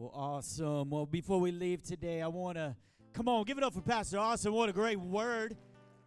Well, 0.00 0.12
awesome. 0.14 0.88
Well, 0.88 1.04
before 1.04 1.40
we 1.40 1.52
leave 1.52 1.82
today, 1.82 2.22
I 2.22 2.26
want 2.26 2.56
to 2.56 2.74
come 3.12 3.28
on, 3.28 3.44
give 3.44 3.58
it 3.58 3.64
up 3.64 3.74
for 3.74 3.82
Pastor 3.82 4.16
Austin. 4.16 4.50
What 4.50 4.70
a 4.70 4.72
great 4.72 4.98
word. 4.98 5.58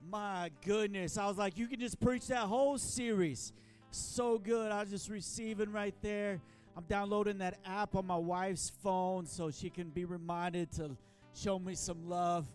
My 0.09 0.49
goodness. 0.65 1.15
I 1.15 1.27
was 1.27 1.37
like, 1.37 1.59
you 1.59 1.67
can 1.67 1.79
just 1.79 1.99
preach 1.99 2.25
that 2.29 2.47
whole 2.47 2.79
series. 2.79 3.53
So 3.91 4.39
good. 4.39 4.71
I 4.71 4.79
was 4.79 4.89
just 4.89 5.11
receiving 5.11 5.71
right 5.71 5.93
there. 6.01 6.41
I'm 6.75 6.85
downloading 6.89 7.37
that 7.37 7.59
app 7.67 7.95
on 7.95 8.07
my 8.07 8.15
wife's 8.15 8.71
phone 8.81 9.27
so 9.27 9.51
she 9.51 9.69
can 9.69 9.91
be 9.91 10.05
reminded 10.05 10.71
to 10.71 10.97
show 11.35 11.59
me 11.59 11.75
some 11.75 12.09
love. 12.09 12.47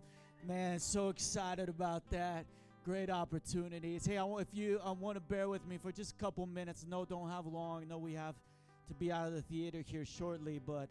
Man, 0.45 0.81
so 0.81 1.09
excited 1.09 1.69
about 1.69 2.03
that. 2.11 2.47
Great 2.85 3.11
opportunities. 3.11 4.05
Hey, 4.05 4.19
I 4.19 4.25
want, 4.25 4.49
if 4.51 4.59
you 4.59 4.81
I 4.85 4.91
want 4.91 5.15
to 5.15 5.21
bear 5.21 5.49
with 5.49 5.65
me 5.69 5.79
for 5.81 5.93
just 5.93 6.17
a 6.17 6.19
couple 6.19 6.47
minutes. 6.47 6.85
No, 6.91 7.05
don't 7.05 7.31
have 7.31 7.47
long. 7.47 7.87
No, 7.87 7.97
we 7.97 8.15
have 8.15 8.35
to 8.89 8.95
be 8.95 9.13
out 9.13 9.29
of 9.29 9.35
the 9.35 9.43
theater 9.43 9.85
here 9.87 10.05
shortly, 10.05 10.61
but 10.67 10.89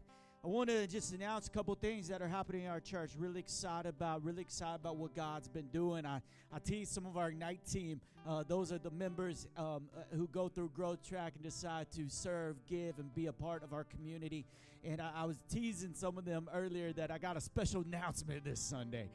I 0.47 0.49
want 0.49 0.69
to 0.69 0.87
just 0.87 1.11
announce 1.11 1.47
a 1.47 1.49
couple 1.49 1.75
things 1.75 2.07
that 2.07 2.21
are 2.21 2.27
happening 2.29 2.63
in 2.63 2.69
our 2.69 2.79
church. 2.79 3.11
Really 3.17 3.41
excited 3.41 3.89
about, 3.89 4.23
really 4.23 4.43
excited 4.43 4.75
about 4.75 4.95
what 4.95 5.13
God's 5.13 5.49
been 5.49 5.67
doing. 5.73 6.05
I, 6.05 6.21
I 6.53 6.59
tease 6.59 6.87
some 6.87 7.05
of 7.05 7.17
our 7.17 7.27
Ignite 7.27 7.65
team. 7.69 7.99
Uh, 8.25 8.45
those 8.47 8.71
are 8.71 8.77
the 8.77 8.91
members 8.91 9.45
um, 9.57 9.89
uh, 9.93 10.15
who 10.15 10.25
go 10.27 10.47
through 10.47 10.71
Growth 10.73 11.05
Track 11.05 11.33
and 11.35 11.43
decide 11.43 11.91
to 11.97 12.05
serve, 12.07 12.55
give, 12.65 12.97
and 12.97 13.13
be 13.13 13.25
a 13.25 13.33
part 13.33 13.61
of 13.61 13.73
our 13.73 13.83
community. 13.83 14.45
And 14.85 15.01
I, 15.01 15.11
I 15.17 15.25
was 15.25 15.37
teasing 15.51 15.93
some 15.93 16.17
of 16.17 16.23
them 16.23 16.49
earlier 16.53 16.93
that 16.93 17.11
I 17.11 17.17
got 17.17 17.35
a 17.35 17.41
special 17.41 17.81
announcement 17.85 18.45
this 18.45 18.61
Sunday. 18.61 19.09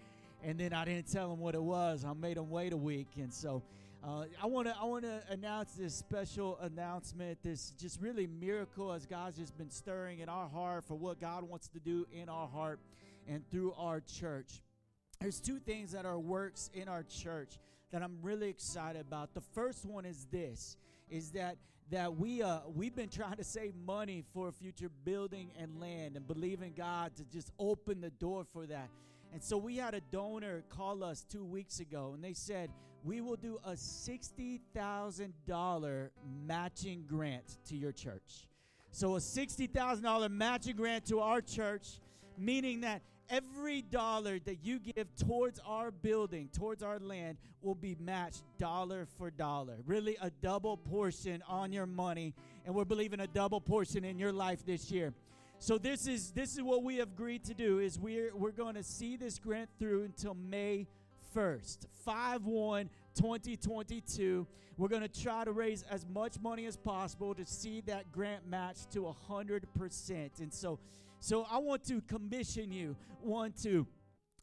And 0.45 0.60
then 0.60 0.74
I 0.74 0.84
didn't 0.84 1.10
tell 1.10 1.30
them 1.30 1.40
what 1.40 1.54
it 1.54 1.62
was. 1.62 2.04
I 2.04 2.12
made 2.12 2.37
them 2.37 2.51
wait 2.51 2.74
a 2.74 2.76
week. 2.76 3.09
And 3.16 3.32
so 3.32 3.62
uh, 4.05 4.24
I 4.42 4.47
want 4.47 4.66
to 4.66 4.74
I 4.80 4.84
want 4.84 5.05
to 5.05 5.23
announce 5.30 5.74
this 5.74 5.95
special 5.95 6.59
announcement. 6.60 7.38
This 7.45 7.73
just 7.79 8.01
really 8.01 8.27
miracle 8.27 8.93
as 8.93 9.06
God's 9.06 9.38
just 9.38 9.56
been 9.56 9.70
stirring 9.70 10.19
in 10.19 10.29
our 10.29 10.48
heart 10.48 10.84
for 10.84 10.97
what 10.97 11.20
God 11.20 11.45
wants 11.45 11.69
to 11.69 11.79
do 11.79 12.07
in 12.12 12.29
our 12.29 12.48
heart 12.48 12.80
and 13.29 13.48
through 13.51 13.74
our 13.74 14.01
church. 14.01 14.60
There's 15.21 15.38
two 15.38 15.60
things 15.60 15.93
that 15.93 16.04
are 16.04 16.18
works 16.18 16.68
in 16.74 16.88
our 16.88 17.04
church 17.04 17.59
that 17.93 18.02
I'm 18.02 18.18
really 18.23 18.49
excited 18.49 19.02
about. 19.02 19.35
The 19.35 19.41
first 19.41 19.85
one 19.87 20.04
is 20.04 20.26
this: 20.32 20.76
is 21.09 21.30
that 21.32 21.57
that 21.93 22.16
we 22.16 22.43
uh 22.43 22.59
we've 22.74 22.96
been 22.96 23.09
trying 23.09 23.37
to 23.37 23.45
save 23.45 23.76
money 23.76 24.24
for 24.35 24.51
future 24.51 24.91
building 25.04 25.52
and 25.57 25.80
land 25.80 26.16
and 26.16 26.26
believing 26.26 26.73
God 26.76 27.15
to 27.16 27.24
just 27.24 27.52
open 27.57 28.01
the 28.01 28.10
door 28.10 28.45
for 28.52 28.66
that. 28.66 28.88
And 29.32 29.41
so 29.41 29.57
we 29.57 29.76
had 29.76 29.95
a 29.95 30.01
donor 30.01 30.65
call 30.69 31.04
us 31.04 31.24
two 31.30 31.45
weeks 31.45 31.79
ago, 31.79 32.13
and 32.15 32.23
they 32.23 32.35
said, 32.35 32.69
we 33.04 33.20
will 33.20 33.36
do 33.36 33.58
a 33.64 33.72
$60,000 33.72 36.08
matching 36.46 37.04
grant 37.08 37.58
to 37.68 37.76
your 37.76 37.92
church. 37.92 38.46
So, 38.90 39.16
a 39.16 39.18
$60,000 39.18 40.30
matching 40.30 40.76
grant 40.76 41.06
to 41.06 41.20
our 41.20 41.40
church, 41.40 42.00
meaning 42.36 42.82
that 42.82 43.00
every 43.30 43.82
dollar 43.82 44.38
that 44.40 44.58
you 44.62 44.78
give 44.78 45.08
towards 45.16 45.58
our 45.66 45.90
building, 45.90 46.50
towards 46.52 46.82
our 46.82 46.98
land, 46.98 47.38
will 47.62 47.74
be 47.74 47.96
matched 47.98 48.42
dollar 48.58 49.06
for 49.18 49.30
dollar. 49.30 49.76
Really, 49.86 50.16
a 50.20 50.30
double 50.42 50.76
portion 50.76 51.42
on 51.48 51.73
your 51.73 51.86
money. 51.86 52.34
And 52.66 52.74
we're 52.74 52.84
believing 52.84 53.20
a 53.20 53.26
double 53.26 53.60
portion 53.60 54.04
in 54.04 54.18
your 54.18 54.32
life 54.32 54.64
this 54.66 54.90
year. 54.90 55.14
So 55.58 55.78
this 55.78 56.06
is 56.06 56.32
this 56.32 56.54
is 56.54 56.62
what 56.62 56.82
we 56.82 56.96
have 56.96 57.08
agreed 57.08 57.45
to 57.45 57.54
do 57.54 57.78
is 57.78 57.98
we're 57.98 58.34
we're 58.34 58.50
going 58.50 58.74
to 58.74 58.82
see 58.82 59.16
this 59.16 59.38
grant 59.38 59.70
through 59.78 60.02
until 60.02 60.34
May 60.34 60.88
1st. 61.35 61.87
5 62.05 62.45
1 62.45 62.91
2022. 63.15 64.47
We're 64.78 64.88
going 64.88 65.03
to 65.03 65.22
try 65.22 65.44
to 65.44 65.53
raise 65.53 65.84
as 65.91 66.06
much 66.06 66.41
money 66.41 66.66
as 66.66 66.77
possible 66.77 67.34
to 67.34 67.44
see 67.44 67.83
that 67.83 68.11
grant 68.11 68.49
match 68.49 68.87
to 68.93 69.15
100%. 69.28 70.41
And 70.41 70.53
so, 70.53 70.78
so 71.21 71.47
I 71.50 71.59
want 71.59 71.84
to 71.88 72.00
commission 72.03 72.72
you, 72.72 72.97
want 73.22 73.62
to 73.62 73.87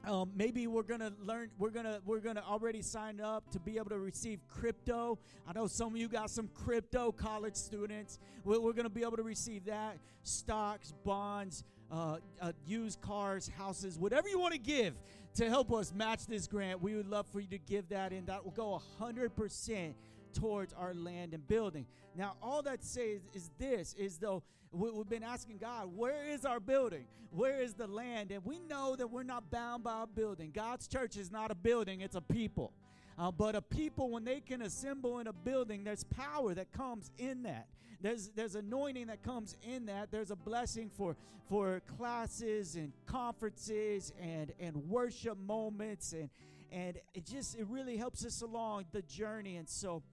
um, 0.06 0.32
maybe 0.34 0.66
we're 0.68 0.84
gonna 0.84 1.12
learn. 1.22 1.50
We're 1.58 1.72
gonna 1.72 2.00
we're 2.06 2.22
gonna 2.22 2.44
already 2.48 2.82
sign 2.82 3.20
up 3.20 3.50
to 3.52 3.60
be 3.60 3.78
able 3.78 3.90
to 3.90 4.00
receive 4.00 4.40
crypto. 4.48 5.20
I 5.46 5.52
know 5.52 5.68
some 5.68 5.94
of 5.94 5.98
you 5.98 6.08
got 6.08 6.30
some 6.30 6.50
crypto 6.54 7.12
college 7.12 7.56
students. 7.56 8.18
We're, 8.46 8.62
we're 8.62 8.74
gonna 8.74 8.90
be 8.90 9.02
able 9.02 9.18
to 9.18 9.24
receive 9.24 9.66
that 9.66 9.98
stocks, 10.24 10.94
bonds, 11.04 11.66
uh, 11.92 12.18
uh, 12.42 12.52
used 12.66 13.02
cars, 13.02 13.50
houses, 13.58 13.98
whatever 13.98 14.28
you 14.30 14.40
want 14.40 14.54
to 14.54 14.60
give 14.60 14.94
to 15.36 15.50
help 15.50 15.72
us 15.72 15.94
match 15.94 16.26
this 16.28 16.48
grant. 16.48 16.82
We 16.82 16.96
would 16.96 17.08
love 17.08 17.28
for 17.28 17.40
you 17.40 17.48
to 17.48 17.60
give 17.60 17.90
that, 17.90 18.12
and 18.12 18.28
that 18.28 18.44
will 18.44 18.52
go 18.52 18.82
hundred 19.00 19.36
percent 19.36 19.96
towards 20.34 20.74
our 20.74 20.94
land 20.94 21.34
and 21.34 21.48
building. 21.48 21.86
Now, 22.16 22.36
all 22.42 22.62
that 22.64 22.84
says 22.84 23.22
is 23.34 23.50
this: 23.58 23.96
is 23.98 24.18
though 24.18 24.44
we've 24.72 25.10
been 25.10 25.24
asking 25.24 25.58
God, 25.58 25.96
where 25.96 26.28
is 26.28 26.46
our 26.46 26.60
building? 26.60 27.06
Where 27.32 27.62
is 27.62 27.74
the 27.74 27.88
land? 27.88 28.32
And 28.32 28.44
we 28.46 28.60
know 28.60 28.96
that 28.96 29.10
we're 29.10 29.24
not 29.24 29.50
bound 29.52 29.84
by 29.84 30.04
a 30.04 30.08
building. 30.08 30.52
God's 30.54 30.88
church 30.88 31.18
is 31.18 31.32
not 31.32 31.52
a 31.52 31.56
building, 31.56 32.02
it's 32.02 32.16
a 32.16 32.22
people. 32.22 32.74
Uh, 33.18 33.32
but 33.32 33.54
a 33.54 33.62
people, 33.62 34.10
when 34.10 34.24
they 34.24 34.40
can 34.40 34.62
assemble 34.62 35.20
in 35.20 35.28
a 35.28 35.34
building, 35.34 35.84
there's 35.84 36.06
power 36.06 36.54
that 36.54 36.72
comes 36.72 37.12
in 37.18 37.44
that. 37.44 37.68
There's 38.02 38.30
there's 38.30 38.56
anointing 38.56 39.08
that 39.08 39.24
comes 39.24 39.56
in 39.62 39.88
that. 39.88 40.12
There's 40.12 40.32
a 40.32 40.36
blessing 40.36 40.90
for 40.90 41.16
for 41.50 41.82
classes 41.98 42.76
and 42.76 42.94
conferences 43.06 44.14
and 44.22 44.54
and 44.60 44.76
worship 44.90 45.38
moments 45.38 46.14
and 46.14 46.30
and 46.72 46.98
it 47.14 47.26
just 47.26 47.58
it 47.58 47.68
really 47.68 47.98
helps 47.98 48.26
us 48.26 48.42
along 48.42 48.86
the 48.92 49.02
journey. 49.02 49.58
And 49.58 49.68
so 49.68 50.04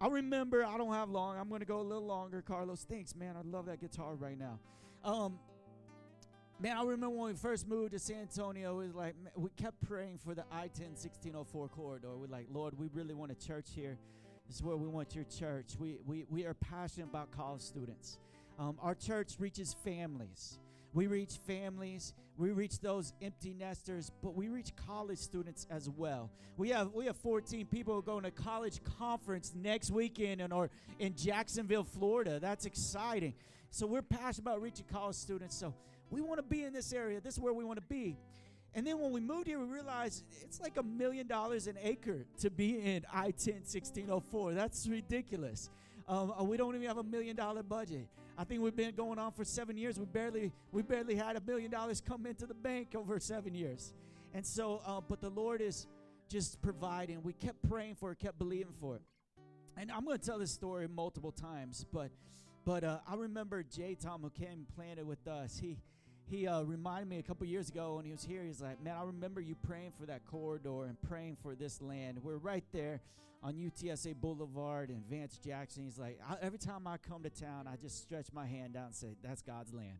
I 0.00 0.08
remember 0.08 0.64
I 0.64 0.78
don't 0.78 0.92
have 0.92 1.10
long. 1.10 1.38
I'm 1.38 1.48
going 1.48 1.60
to 1.60 1.66
go 1.66 1.80
a 1.80 1.82
little 1.82 2.06
longer. 2.06 2.42
Carlos, 2.42 2.86
thanks, 2.88 3.14
man. 3.14 3.36
I 3.36 3.42
love 3.42 3.66
that 3.66 3.80
guitar 3.80 4.14
right 4.14 4.38
now. 4.38 4.58
Um, 5.04 5.38
Man, 6.58 6.74
I 6.74 6.80
remember 6.80 7.10
when 7.10 7.32
we 7.32 7.34
first 7.34 7.68
moved 7.68 7.92
to 7.92 7.98
San 7.98 8.22
Antonio, 8.22 8.80
it 8.80 8.86
was 8.86 8.94
like 8.94 9.14
we 9.36 9.50
kept 9.58 9.78
praying 9.86 10.16
for 10.24 10.34
the 10.34 10.42
I-10 10.50 10.96
1604 10.96 11.68
corridor. 11.68 12.16
We're 12.16 12.28
like, 12.28 12.46
Lord, 12.50 12.78
we 12.78 12.88
really 12.94 13.12
want 13.12 13.30
a 13.30 13.34
church 13.34 13.66
here. 13.74 13.98
This 14.46 14.56
is 14.56 14.62
where 14.62 14.76
we 14.76 14.88
want 14.88 15.14
your 15.14 15.24
church. 15.24 15.74
We, 15.78 15.98
we, 16.06 16.24
we 16.30 16.44
are 16.44 16.54
passionate 16.54 17.08
about 17.08 17.30
college 17.30 17.62
students. 17.62 18.18
Um, 18.58 18.76
our 18.80 18.94
church 18.94 19.34
reaches 19.38 19.74
families. 19.84 20.58
We 20.94 21.08
reach 21.08 21.38
families, 21.46 22.14
we 22.38 22.52
reach 22.52 22.80
those 22.80 23.12
empty 23.20 23.52
nesters, 23.52 24.10
but 24.22 24.34
we 24.34 24.48
reach 24.48 24.72
college 24.86 25.18
students 25.18 25.66
as 25.70 25.90
well. 25.90 26.30
We 26.56 26.70
have 26.70 26.94
we 26.94 27.04
have 27.04 27.16
14 27.16 27.66
people 27.66 28.00
going 28.00 28.22
to 28.22 28.30
college 28.30 28.80
conference 28.98 29.52
next 29.54 29.90
weekend 29.90 30.40
in 30.40 30.52
or 30.52 30.70
in 30.98 31.14
Jacksonville, 31.14 31.84
Florida. 31.84 32.40
That's 32.40 32.64
exciting. 32.64 33.34
So 33.70 33.86
we're 33.86 34.00
passionate 34.00 34.48
about 34.48 34.62
reaching 34.62 34.86
college 34.90 35.16
students. 35.16 35.54
So 35.58 35.74
we 36.08 36.22
want 36.22 36.38
to 36.38 36.42
be 36.42 36.64
in 36.64 36.72
this 36.72 36.94
area. 36.94 37.20
This 37.20 37.34
is 37.34 37.40
where 37.40 37.52
we 37.52 37.62
want 37.62 37.78
to 37.78 37.86
be. 37.86 38.16
And 38.74 38.86
then 38.86 38.98
when 38.98 39.10
we 39.10 39.20
moved 39.20 39.46
here, 39.46 39.58
we 39.58 39.66
realized 39.66 40.24
it's 40.42 40.60
like 40.60 40.76
a 40.76 40.82
million 40.82 41.26
dollars 41.26 41.66
an 41.66 41.76
acre 41.82 42.26
to 42.40 42.50
be 42.50 42.78
in 42.78 43.04
I 43.12 43.30
10 43.30 43.54
1604. 43.54 44.52
That's 44.52 44.86
ridiculous. 44.86 45.70
Um, 46.08 46.32
uh, 46.38 46.44
we 46.44 46.56
don't 46.56 46.74
even 46.74 46.86
have 46.86 46.98
a 46.98 47.02
million 47.02 47.34
dollar 47.34 47.62
budget. 47.62 48.06
I 48.38 48.44
think 48.44 48.60
we've 48.60 48.76
been 48.76 48.94
going 48.94 49.18
on 49.18 49.32
for 49.32 49.44
seven 49.44 49.76
years. 49.76 49.98
We 49.98 50.04
barely 50.04 50.52
we 50.70 50.82
barely 50.82 51.16
had 51.16 51.36
a 51.36 51.40
million 51.40 51.70
dollars 51.70 52.02
come 52.06 52.26
into 52.26 52.46
the 52.46 52.54
bank 52.54 52.94
over 52.94 53.18
seven 53.18 53.54
years. 53.54 53.94
And 54.34 54.46
so, 54.46 54.82
uh, 54.86 55.00
but 55.00 55.20
the 55.20 55.30
Lord 55.30 55.62
is 55.62 55.86
just 56.28 56.60
providing. 56.60 57.22
We 57.22 57.32
kept 57.32 57.66
praying 57.68 57.94
for 57.94 58.12
it, 58.12 58.18
kept 58.18 58.38
believing 58.38 58.74
for 58.78 58.96
it. 58.96 59.02
And 59.78 59.90
I'm 59.90 60.04
going 60.04 60.18
to 60.18 60.24
tell 60.24 60.38
this 60.38 60.50
story 60.50 60.86
multiple 60.88 61.32
times, 61.32 61.84
but 61.92 62.10
but 62.64 62.82
uh, 62.82 62.98
I 63.06 63.14
remember 63.14 63.62
Jay 63.62 63.94
Tom 63.94 64.22
who 64.22 64.30
came 64.30 64.52
and 64.52 64.68
planted 64.68 65.06
with 65.06 65.26
us. 65.28 65.56
He 65.56 65.76
he 66.28 66.46
uh, 66.46 66.62
reminded 66.62 67.08
me 67.08 67.18
a 67.18 67.22
couple 67.22 67.46
years 67.46 67.68
ago 67.68 67.96
when 67.96 68.04
he 68.04 68.10
was 68.10 68.24
here. 68.24 68.42
He's 68.42 68.60
like, 68.60 68.82
"Man, 68.82 68.96
I 68.96 69.04
remember 69.04 69.40
you 69.40 69.54
praying 69.54 69.92
for 69.98 70.06
that 70.06 70.26
corridor 70.26 70.84
and 70.84 71.00
praying 71.02 71.36
for 71.42 71.54
this 71.54 71.80
land. 71.80 72.18
We're 72.22 72.36
right 72.36 72.64
there 72.72 73.00
on 73.42 73.54
UTSA 73.54 74.16
Boulevard 74.20 74.90
and 74.90 75.04
Vance 75.08 75.38
Jackson." 75.38 75.84
He's 75.84 75.98
like, 75.98 76.18
"Every 76.40 76.58
time 76.58 76.86
I 76.86 76.96
come 76.96 77.22
to 77.22 77.30
town, 77.30 77.68
I 77.68 77.76
just 77.76 78.02
stretch 78.02 78.26
my 78.32 78.46
hand 78.46 78.76
out 78.76 78.86
and 78.86 78.94
say, 78.94 79.14
"That's 79.22 79.42
God's 79.42 79.72
land. 79.72 79.98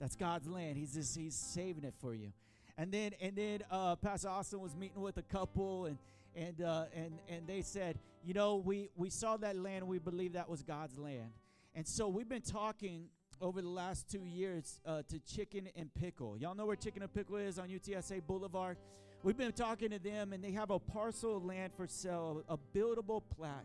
That's 0.00 0.16
God's 0.16 0.48
land. 0.48 0.76
He's 0.76 0.94
just 0.94 1.16
He's 1.16 1.36
saving 1.36 1.84
it 1.84 1.94
for 2.00 2.14
you." 2.14 2.32
And 2.76 2.90
then 2.90 3.12
and 3.20 3.36
then 3.36 3.62
uh, 3.70 3.96
Pastor 3.96 4.28
Austin 4.28 4.60
was 4.60 4.74
meeting 4.74 5.00
with 5.00 5.18
a 5.18 5.22
couple 5.22 5.86
and 5.86 5.98
and 6.34 6.60
uh, 6.62 6.84
and 6.94 7.12
and 7.28 7.46
they 7.46 7.62
said, 7.62 7.98
"You 8.24 8.34
know, 8.34 8.56
we 8.56 8.88
we 8.96 9.08
saw 9.08 9.36
that 9.36 9.56
land. 9.56 9.86
We 9.86 9.98
believe 9.98 10.32
that 10.32 10.48
was 10.48 10.62
God's 10.62 10.98
land." 10.98 11.30
And 11.74 11.86
so 11.86 12.08
we've 12.08 12.28
been 12.28 12.42
talking 12.42 13.08
over 13.40 13.62
the 13.62 13.68
last 13.68 14.10
two 14.10 14.24
years 14.24 14.80
uh, 14.86 15.02
to 15.08 15.18
Chicken 15.20 15.68
and 15.76 15.92
Pickle. 15.94 16.36
Y'all 16.38 16.54
know 16.54 16.66
where 16.66 16.76
Chicken 16.76 17.02
and 17.02 17.12
Pickle 17.12 17.36
is 17.36 17.58
on 17.58 17.68
UTSA 17.68 18.22
Boulevard? 18.26 18.76
We've 19.22 19.36
been 19.36 19.52
talking 19.52 19.90
to 19.90 19.98
them, 19.98 20.32
and 20.32 20.42
they 20.42 20.52
have 20.52 20.70
a 20.70 20.78
parcel 20.78 21.36
of 21.36 21.44
land 21.44 21.72
for 21.76 21.86
sale, 21.86 22.42
a 22.48 22.58
buildable 22.76 23.22
plat. 23.36 23.64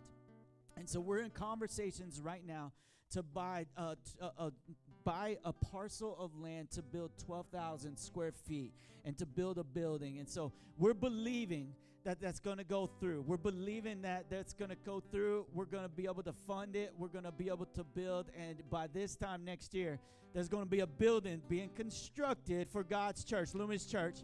And 0.78 0.90
so 0.90 1.00
we're 1.00 1.20
in 1.20 1.30
conversations 1.30 2.20
right 2.22 2.46
now 2.46 2.72
to 3.12 3.24
buy 3.24 3.66
uh, 3.78 3.96
t- 3.96 4.20
uh, 4.22 4.30
uh, 4.38 4.50
buy 5.04 5.38
a 5.46 5.54
parcel 5.54 6.18
of 6.20 6.36
land 6.38 6.72
to 6.72 6.82
build 6.82 7.12
12,000 7.26 7.98
square 7.98 8.32
feet 8.32 8.74
and 9.06 9.18
to 9.18 9.26
build 9.26 9.58
a 9.58 9.64
building. 9.64 10.20
And 10.20 10.28
so 10.28 10.52
we're 10.78 10.94
believing 10.94 11.74
that 12.06 12.22
that's 12.22 12.40
going 12.40 12.58
to 12.58 12.64
go 12.64 12.90
through. 13.00 13.24
We're 13.28 13.38
believing 13.38 14.04
that 14.04 14.26
that's 14.30 14.54
going 14.54 14.70
to 14.70 14.78
go 14.86 15.02
through. 15.12 15.48
We're 15.54 15.66
going 15.66 15.84
to 15.84 15.90
be 15.90 16.06
able 16.06 16.24
to 16.24 16.34
fund 16.34 16.76
it. 16.76 16.94
We're 16.98 17.10
going 17.10 17.26
to 17.26 17.32
be 17.32 17.48
able 17.48 17.66
to 17.66 17.84
build. 17.84 18.28
And 18.40 18.58
by 18.70 18.88
this 18.88 19.16
time 19.16 19.44
next 19.44 19.74
year, 19.74 20.00
there's 20.34 20.48
going 20.48 20.64
to 20.64 20.70
be 20.70 20.82
a 20.82 20.88
building 20.88 21.42
being 21.50 21.70
constructed 21.76 22.70
for 22.70 22.84
God's 22.84 23.24
church, 23.24 23.54
Loomis 23.54 23.86
Church. 23.86 24.18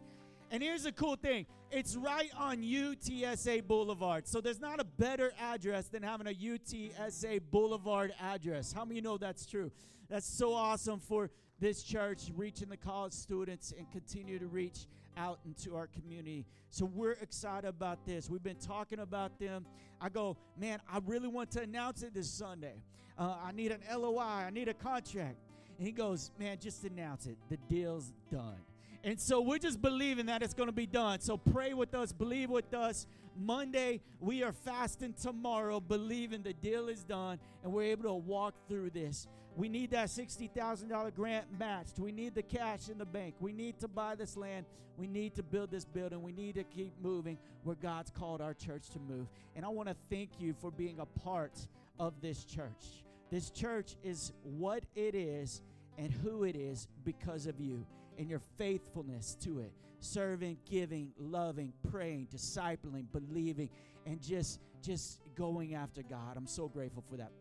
And 0.51 0.61
here's 0.61 0.83
the 0.83 0.91
cool 0.91 1.15
thing 1.15 1.47
it's 1.71 1.95
right 1.95 2.29
on 2.37 2.61
UTSA 2.61 3.65
Boulevard. 3.65 4.27
So 4.27 4.41
there's 4.41 4.59
not 4.59 4.79
a 4.79 4.83
better 4.83 5.31
address 5.39 5.87
than 5.87 6.03
having 6.03 6.27
a 6.27 6.33
UTSA 6.33 7.41
Boulevard 7.49 8.13
address. 8.21 8.71
How 8.71 8.85
many 8.85 9.01
know 9.01 9.17
that's 9.17 9.45
true? 9.45 9.71
That's 10.09 10.27
so 10.27 10.53
awesome 10.53 10.99
for 10.99 11.31
this 11.59 11.81
church 11.83 12.23
reaching 12.35 12.69
the 12.69 12.77
college 12.77 13.13
students 13.13 13.73
and 13.75 13.89
continue 13.91 14.37
to 14.39 14.47
reach 14.47 14.87
out 15.17 15.39
into 15.45 15.75
our 15.75 15.87
community. 15.87 16.45
So 16.69 16.85
we're 16.85 17.13
excited 17.13 17.67
about 17.67 18.05
this. 18.05 18.29
We've 18.29 18.43
been 18.43 18.55
talking 18.55 18.99
about 18.99 19.39
them. 19.39 19.65
I 19.99 20.09
go, 20.09 20.37
man, 20.57 20.79
I 20.91 20.99
really 21.05 21.27
want 21.27 21.51
to 21.51 21.61
announce 21.61 22.03
it 22.03 22.13
this 22.13 22.29
Sunday. 22.29 22.81
Uh, 23.17 23.35
I 23.43 23.51
need 23.51 23.71
an 23.71 23.81
LOI, 23.93 24.21
I 24.21 24.49
need 24.49 24.67
a 24.67 24.73
contract. 24.73 25.37
And 25.77 25.85
he 25.85 25.91
goes, 25.91 26.31
man, 26.39 26.57
just 26.59 26.83
announce 26.83 27.25
it. 27.25 27.37
The 27.49 27.57
deal's 27.69 28.13
done. 28.31 28.57
And 29.03 29.19
so 29.19 29.41
we're 29.41 29.57
just 29.57 29.81
believing 29.81 30.27
that 30.27 30.43
it's 30.43 30.53
going 30.53 30.67
to 30.67 30.73
be 30.73 30.85
done. 30.85 31.19
So 31.21 31.37
pray 31.37 31.73
with 31.73 31.93
us, 31.95 32.11
believe 32.11 32.49
with 32.49 32.73
us. 32.73 33.07
Monday, 33.35 34.01
we 34.19 34.43
are 34.43 34.51
fasting 34.51 35.15
tomorrow, 35.19 35.79
believing 35.79 36.43
the 36.43 36.53
deal 36.53 36.87
is 36.87 37.03
done 37.03 37.39
and 37.63 37.71
we're 37.71 37.91
able 37.91 38.03
to 38.03 38.13
walk 38.13 38.53
through 38.67 38.91
this. 38.91 39.27
We 39.55 39.69
need 39.69 39.91
that 39.91 40.07
$60,000 40.07 41.15
grant 41.15 41.45
matched. 41.59 41.99
We 41.99 42.11
need 42.11 42.35
the 42.35 42.43
cash 42.43 42.89
in 42.89 42.97
the 42.97 43.05
bank. 43.05 43.35
We 43.39 43.51
need 43.51 43.79
to 43.79 43.87
buy 43.87 44.15
this 44.15 44.37
land. 44.37 44.65
We 44.97 45.07
need 45.07 45.35
to 45.35 45.43
build 45.43 45.71
this 45.71 45.85
building. 45.85 46.21
We 46.21 46.31
need 46.31 46.55
to 46.55 46.63
keep 46.63 46.93
moving 47.01 47.37
where 47.63 47.75
God's 47.75 48.11
called 48.11 48.41
our 48.41 48.53
church 48.53 48.89
to 48.91 48.99
move. 48.99 49.27
And 49.55 49.65
I 49.65 49.69
want 49.69 49.89
to 49.89 49.95
thank 50.09 50.29
you 50.39 50.53
for 50.53 50.71
being 50.71 50.99
a 50.99 51.05
part 51.05 51.53
of 51.99 52.13
this 52.21 52.43
church. 52.43 53.03
This 53.29 53.49
church 53.49 53.95
is 54.03 54.31
what 54.43 54.83
it 54.95 55.15
is 55.15 55.61
and 55.97 56.11
who 56.11 56.43
it 56.43 56.55
is 56.55 56.87
because 57.03 57.45
of 57.45 57.59
you 57.59 57.85
and 58.17 58.29
your 58.29 58.41
faithfulness 58.57 59.35
to 59.41 59.59
it. 59.59 59.71
Serving, 59.99 60.57
giving, 60.69 61.11
loving, 61.17 61.73
praying, 61.91 62.27
discipling, 62.33 63.05
believing, 63.11 63.69
and 64.05 64.21
just 64.21 64.59
just 64.81 65.19
going 65.35 65.75
after 65.75 66.01
God. 66.01 66.35
I'm 66.35 66.47
so 66.47 66.67
grateful 66.67 67.03
for 67.09 67.17
that. 67.17 67.31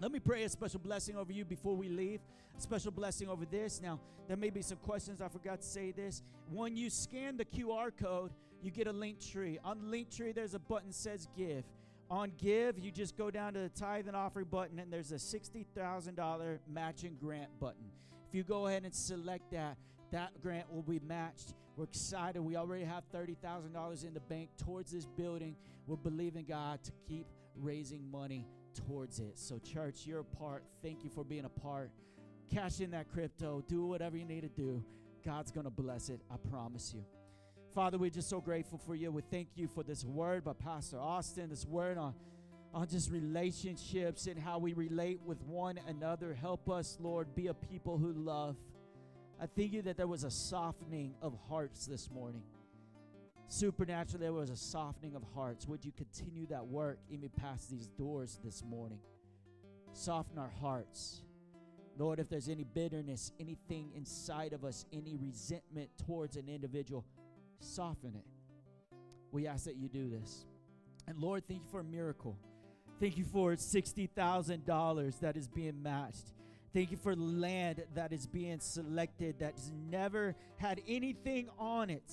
Let 0.00 0.12
me 0.12 0.20
pray 0.20 0.44
a 0.44 0.48
special 0.48 0.78
blessing 0.78 1.16
over 1.16 1.32
you 1.32 1.44
before 1.44 1.74
we 1.74 1.88
leave. 1.88 2.20
A 2.56 2.60
special 2.60 2.92
blessing 2.92 3.28
over 3.28 3.44
this. 3.44 3.80
Now, 3.82 3.98
there 4.28 4.36
may 4.36 4.50
be 4.50 4.62
some 4.62 4.78
questions. 4.78 5.20
I 5.20 5.26
forgot 5.26 5.60
to 5.60 5.66
say 5.66 5.90
this. 5.90 6.22
When 6.52 6.76
you 6.76 6.88
scan 6.88 7.36
the 7.36 7.44
QR 7.44 7.90
code, 7.96 8.30
you 8.62 8.70
get 8.70 8.86
a 8.86 8.92
link 8.92 9.18
tree. 9.20 9.58
On 9.64 9.90
link 9.90 10.08
tree, 10.10 10.30
there's 10.30 10.54
a 10.54 10.60
button 10.60 10.92
says 10.92 11.26
give. 11.36 11.64
On 12.10 12.30
give, 12.38 12.78
you 12.78 12.92
just 12.92 13.16
go 13.16 13.28
down 13.28 13.54
to 13.54 13.60
the 13.60 13.68
tithe 13.70 14.06
and 14.06 14.16
offering 14.16 14.46
button, 14.46 14.78
and 14.78 14.92
there's 14.92 15.10
a 15.10 15.16
$60,000 15.16 16.58
matching 16.72 17.16
grant 17.20 17.50
button. 17.58 17.90
If 18.28 18.34
you 18.36 18.44
go 18.44 18.68
ahead 18.68 18.84
and 18.84 18.94
select 18.94 19.50
that, 19.50 19.78
that 20.12 20.40
grant 20.40 20.72
will 20.72 20.82
be 20.82 21.00
matched. 21.00 21.54
We're 21.76 21.84
excited. 21.84 22.40
We 22.40 22.56
already 22.56 22.84
have 22.84 23.02
$30,000 23.12 24.04
in 24.04 24.14
the 24.14 24.20
bank 24.20 24.50
towards 24.56 24.92
this 24.92 25.06
building. 25.06 25.56
We're 25.88 25.96
believing 25.96 26.44
God 26.44 26.84
to 26.84 26.92
keep 27.08 27.26
raising 27.56 28.08
money 28.10 28.46
towards 28.74 29.20
it. 29.20 29.38
So, 29.38 29.58
church, 29.58 30.06
you're 30.06 30.20
a 30.20 30.24
part. 30.24 30.64
Thank 30.82 31.04
you 31.04 31.10
for 31.10 31.24
being 31.24 31.44
a 31.44 31.48
part. 31.48 31.90
Cash 32.52 32.80
in 32.80 32.90
that 32.92 33.10
crypto. 33.12 33.62
Do 33.68 33.84
whatever 33.84 34.16
you 34.16 34.24
need 34.24 34.42
to 34.42 34.48
do. 34.48 34.84
God's 35.24 35.50
going 35.50 35.64
to 35.64 35.70
bless 35.70 36.08
it. 36.08 36.20
I 36.30 36.36
promise 36.50 36.92
you. 36.94 37.04
Father, 37.74 37.98
we're 37.98 38.10
just 38.10 38.30
so 38.30 38.40
grateful 38.40 38.78
for 38.78 38.94
you. 38.94 39.10
We 39.10 39.22
thank 39.30 39.48
you 39.54 39.68
for 39.68 39.82
this 39.82 40.04
word 40.04 40.44
by 40.44 40.54
Pastor 40.54 40.98
Austin, 40.98 41.50
this 41.50 41.66
word 41.66 41.98
on, 41.98 42.14
on 42.72 42.88
just 42.88 43.10
relationships 43.10 44.26
and 44.26 44.38
how 44.38 44.58
we 44.58 44.72
relate 44.72 45.20
with 45.24 45.40
one 45.42 45.78
another. 45.86 46.34
Help 46.34 46.70
us, 46.70 46.96
Lord, 46.98 47.34
be 47.34 47.48
a 47.48 47.54
people 47.54 47.98
who 47.98 48.12
love. 48.12 48.56
I 49.40 49.46
thank 49.46 49.72
you 49.72 49.82
that 49.82 49.96
there 49.96 50.06
was 50.06 50.24
a 50.24 50.30
softening 50.30 51.14
of 51.20 51.36
hearts 51.48 51.86
this 51.86 52.10
morning. 52.10 52.42
Supernaturally, 53.48 54.26
there 54.26 54.32
was 54.32 54.50
a 54.50 54.56
softening 54.56 55.14
of 55.14 55.22
hearts. 55.34 55.66
Would 55.66 55.84
you 55.84 55.92
continue 55.92 56.46
that 56.48 56.66
work 56.66 56.98
even 57.10 57.30
past 57.30 57.70
these 57.70 57.86
doors 57.86 58.38
this 58.44 58.62
morning? 58.62 58.98
Soften 59.94 60.38
our 60.38 60.52
hearts. 60.60 61.22
Lord, 61.96 62.20
if 62.20 62.28
there's 62.28 62.48
any 62.48 62.64
bitterness, 62.64 63.32
anything 63.40 63.90
inside 63.96 64.52
of 64.52 64.64
us, 64.64 64.84
any 64.92 65.16
resentment 65.16 65.88
towards 66.06 66.36
an 66.36 66.48
individual, 66.48 67.04
soften 67.58 68.14
it. 68.14 68.96
We 69.32 69.46
ask 69.46 69.64
that 69.64 69.76
you 69.76 69.88
do 69.88 70.10
this. 70.10 70.44
And 71.06 71.18
Lord, 71.18 71.42
thank 71.48 71.62
you 71.62 71.68
for 71.70 71.80
a 71.80 71.84
miracle. 71.84 72.36
Thank 73.00 73.16
you 73.16 73.24
for 73.24 73.52
$60,000 73.52 75.20
that 75.20 75.36
is 75.36 75.48
being 75.48 75.82
matched. 75.82 76.34
Thank 76.74 76.90
you 76.90 76.98
for 76.98 77.16
land 77.16 77.82
that 77.94 78.12
is 78.12 78.26
being 78.26 78.60
selected 78.60 79.36
that's 79.38 79.72
never 79.90 80.36
had 80.58 80.82
anything 80.86 81.48
on 81.58 81.88
it 81.88 82.12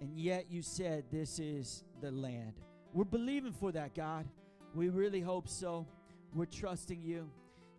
and 0.00 0.18
yet 0.18 0.46
you 0.50 0.62
said, 0.62 1.04
This 1.10 1.38
is 1.38 1.84
the 2.00 2.10
land. 2.10 2.54
We're 2.92 3.04
believing 3.04 3.52
for 3.52 3.72
that, 3.72 3.94
God. 3.94 4.26
We 4.74 4.88
really 4.88 5.20
hope 5.20 5.48
so. 5.48 5.86
We're 6.34 6.46
trusting 6.46 7.02
you. 7.02 7.30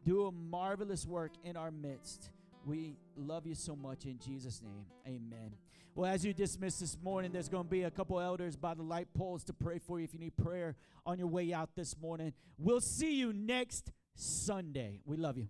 Do 0.05 0.25
a 0.25 0.31
marvelous 0.31 1.05
work 1.05 1.31
in 1.43 1.57
our 1.57 1.71
midst. 1.71 2.31
We 2.65 2.97
love 3.15 3.45
you 3.45 3.55
so 3.55 3.75
much 3.75 4.05
in 4.05 4.19
Jesus' 4.19 4.61
name. 4.61 4.85
Amen. 5.07 5.55
Well, 5.95 6.11
as 6.11 6.25
you 6.25 6.33
dismiss 6.33 6.79
this 6.79 6.97
morning, 7.01 7.31
there's 7.31 7.49
going 7.49 7.65
to 7.65 7.69
be 7.69 7.83
a 7.83 7.91
couple 7.91 8.19
elders 8.19 8.55
by 8.55 8.73
the 8.73 8.83
light 8.83 9.07
poles 9.13 9.43
to 9.45 9.53
pray 9.53 9.79
for 9.79 9.99
you 9.99 10.05
if 10.05 10.13
you 10.13 10.19
need 10.19 10.37
prayer 10.37 10.75
on 11.05 11.17
your 11.17 11.27
way 11.27 11.53
out 11.53 11.69
this 11.75 11.95
morning. 11.99 12.33
We'll 12.57 12.81
see 12.81 13.15
you 13.15 13.33
next 13.33 13.91
Sunday. 14.15 15.01
We 15.05 15.17
love 15.17 15.37
you. 15.37 15.47